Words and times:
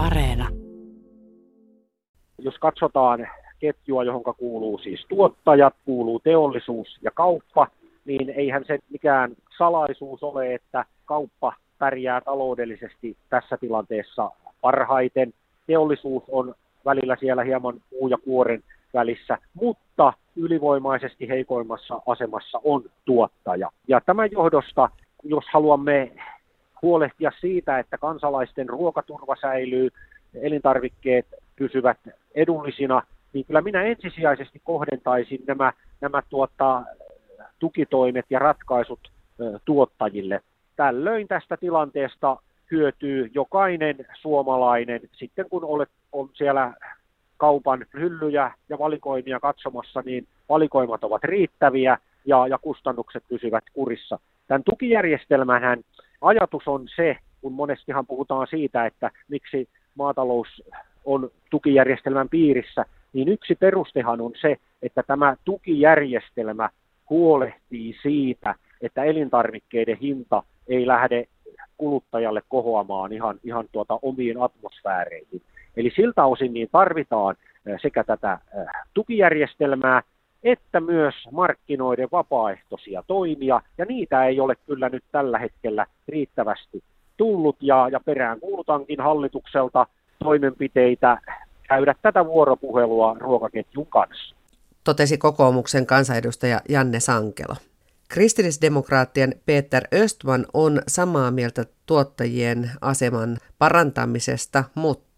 Areena. 0.00 0.48
Jos 2.38 2.58
katsotaan 2.58 3.28
ketjua, 3.58 4.04
johon 4.04 4.22
kuuluu 4.38 4.78
siis 4.78 5.06
tuottajat, 5.08 5.74
kuuluu 5.84 6.18
teollisuus 6.18 6.98
ja 7.02 7.10
kauppa, 7.10 7.66
niin 8.04 8.30
eihän 8.30 8.64
se 8.66 8.78
mikään 8.90 9.36
salaisuus 9.58 10.22
ole, 10.22 10.54
että 10.54 10.84
kauppa 11.04 11.52
pärjää 11.78 12.20
taloudellisesti 12.20 13.16
tässä 13.30 13.56
tilanteessa 13.56 14.30
parhaiten. 14.60 15.32
Teollisuus 15.66 16.22
on 16.28 16.54
välillä 16.84 17.16
siellä 17.20 17.44
hieman 17.44 17.80
puu 17.90 18.08
ja 18.08 18.18
kuoren 18.18 18.62
välissä, 18.94 19.38
mutta 19.54 20.12
ylivoimaisesti 20.36 21.28
heikoimmassa 21.28 22.02
asemassa 22.06 22.60
on 22.64 22.82
tuottaja. 23.04 23.70
Ja 23.88 24.00
tämän 24.00 24.28
johdosta, 24.32 24.88
jos 25.24 25.44
haluamme 25.52 26.12
huolehtia 26.82 27.32
siitä, 27.40 27.78
että 27.78 27.98
kansalaisten 27.98 28.68
ruokaturva 28.68 29.36
säilyy, 29.40 29.88
elintarvikkeet 30.34 31.26
pysyvät 31.56 31.98
edullisina, 32.34 33.02
niin 33.32 33.44
kyllä 33.46 33.60
minä 33.60 33.82
ensisijaisesti 33.82 34.60
kohdentaisin 34.64 35.44
nämä, 35.46 35.72
nämä 36.00 36.22
tuota, 36.28 36.82
tukitoimet 37.58 38.26
ja 38.30 38.38
ratkaisut 38.38 39.00
tuottajille. 39.64 40.40
Tällöin 40.76 41.28
tästä 41.28 41.56
tilanteesta 41.56 42.36
hyötyy 42.70 43.30
jokainen 43.34 44.06
suomalainen 44.20 45.00
sitten 45.12 45.46
kun 45.50 45.64
olet, 45.64 45.88
on 46.12 46.30
siellä 46.34 46.74
kaupan 47.36 47.86
hyllyjä 47.94 48.52
ja 48.68 48.78
valikoimia 48.78 49.40
katsomassa, 49.40 50.02
niin 50.04 50.26
valikoimat 50.48 51.04
ovat 51.04 51.24
riittäviä 51.24 51.98
ja, 52.24 52.46
ja 52.46 52.58
kustannukset 52.58 53.24
pysyvät 53.28 53.64
kurissa. 53.72 54.18
Tämän 54.48 54.64
tukijärjestelmän 54.64 55.62
ajatus 56.20 56.68
on 56.68 56.88
se, 56.96 57.16
kun 57.40 57.52
monestihan 57.52 58.06
puhutaan 58.06 58.46
siitä, 58.46 58.86
että 58.86 59.10
miksi 59.28 59.68
maatalous 59.94 60.62
on 61.04 61.30
tukijärjestelmän 61.50 62.28
piirissä, 62.28 62.84
niin 63.12 63.28
yksi 63.28 63.54
perustehan 63.54 64.20
on 64.20 64.32
se, 64.40 64.56
että 64.82 65.02
tämä 65.02 65.36
tukijärjestelmä 65.44 66.68
huolehtii 67.10 67.96
siitä, 68.02 68.54
että 68.80 69.04
elintarvikkeiden 69.04 69.96
hinta 69.96 70.42
ei 70.68 70.86
lähde 70.86 71.26
kuluttajalle 71.76 72.42
kohoamaan 72.48 73.12
ihan, 73.12 73.40
ihan 73.44 73.64
tuota 73.72 73.98
omiin 74.02 74.42
atmosfääreihin. 74.42 75.42
Eli 75.76 75.92
siltä 75.96 76.24
osin 76.24 76.54
niin 76.54 76.68
tarvitaan 76.72 77.36
sekä 77.82 78.04
tätä 78.04 78.38
tukijärjestelmää 78.94 80.02
että 80.42 80.80
myös 80.80 81.14
markkinoiden 81.32 82.08
vapaaehtoisia 82.12 83.02
toimia, 83.06 83.60
ja 83.78 83.84
niitä 83.84 84.24
ei 84.26 84.40
ole 84.40 84.56
kyllä 84.66 84.88
nyt 84.88 85.04
tällä 85.12 85.38
hetkellä 85.38 85.86
riittävästi 86.08 86.82
tullut, 87.16 87.56
ja, 87.60 87.88
ja 87.92 88.00
perään 88.00 88.40
kuulutankin 88.40 89.00
hallitukselta 89.00 89.86
toimenpiteitä 90.18 91.18
käydä 91.68 91.94
tätä 92.02 92.26
vuoropuhelua 92.26 93.16
ruokaketjun 93.20 93.86
kanssa. 93.86 94.36
Totesi 94.84 95.18
kokoomuksen 95.18 95.86
kansanedustaja 95.86 96.60
Janne 96.68 97.00
Sankelo. 97.00 97.54
Kristillisdemokraattien 98.08 99.34
Peter 99.46 99.84
Östman 99.94 100.46
on 100.54 100.82
samaa 100.88 101.30
mieltä 101.30 101.64
tuottajien 101.86 102.70
aseman 102.80 103.36
parantamisesta, 103.58 104.64
mutta 104.74 105.09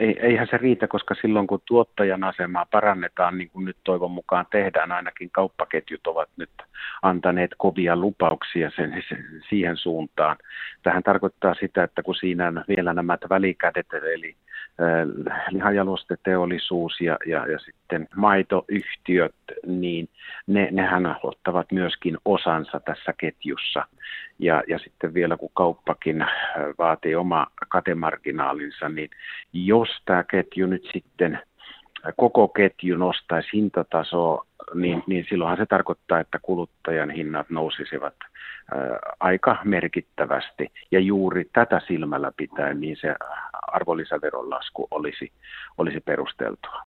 ei, 0.00 0.18
eihän 0.20 0.46
se 0.50 0.56
riitä, 0.56 0.88
koska 0.88 1.14
silloin 1.14 1.46
kun 1.46 1.62
tuottajan 1.64 2.24
asemaa 2.24 2.66
parannetaan, 2.70 3.38
niin 3.38 3.50
kuin 3.50 3.64
nyt 3.64 3.76
toivon 3.84 4.10
mukaan 4.10 4.46
tehdään, 4.50 4.92
ainakin 4.92 5.30
kauppaketjut 5.30 6.06
ovat 6.06 6.28
nyt 6.36 6.50
antaneet 7.02 7.50
kovia 7.58 7.96
lupauksia 7.96 8.70
sen, 8.76 9.02
sen, 9.08 9.24
siihen 9.48 9.76
suuntaan. 9.76 10.36
Tähän 10.82 11.02
tarkoittaa 11.02 11.54
sitä, 11.54 11.84
että 11.84 12.02
kun 12.02 12.14
siinä 12.14 12.52
vielä 12.68 12.94
nämä 12.94 13.18
välikädet, 13.30 13.86
eli 14.14 14.36
lihajalosteteollisuus 15.50 17.00
ja, 17.00 17.16
ja, 17.26 17.46
ja 17.46 17.58
sitten 17.58 18.08
maitoyhtiöt, 18.16 19.34
niin 19.66 20.08
ne, 20.46 20.68
nehän 20.70 21.16
ottavat 21.22 21.72
myöskin 21.72 22.18
osansa 22.24 22.80
tässä 22.80 23.14
ketjussa. 23.18 23.84
Ja, 24.38 24.62
ja 24.68 24.78
sitten 24.78 25.14
vielä 25.14 25.36
kun 25.36 25.50
kauppakin 25.54 26.26
vaatii 26.78 27.14
oma 27.14 27.46
katemarginaalinsa, 27.68 28.88
niin 28.88 29.10
jos 29.52 29.88
tämä 30.04 30.24
ketju 30.24 30.66
nyt 30.66 30.88
sitten 30.92 31.40
koko 32.16 32.48
ketju 32.48 32.96
nostaisi 32.96 33.48
hintatasoa, 33.52 34.46
niin, 34.74 35.02
niin 35.06 35.26
silloinhan 35.28 35.58
se 35.58 35.66
tarkoittaa, 35.66 36.20
että 36.20 36.38
kuluttajan 36.42 37.10
hinnat 37.10 37.50
nousisivat 37.50 38.14
aika 39.20 39.56
merkittävästi. 39.64 40.72
Ja 40.90 41.00
juuri 41.00 41.44
tätä 41.52 41.80
silmällä 41.86 42.32
pitäen, 42.36 42.80
niin 42.80 42.96
se 42.96 43.14
arvonlisäveron 43.72 44.50
lasku 44.50 44.88
olisi, 44.90 45.32
olisi 45.78 46.00
perusteltua. 46.00 46.82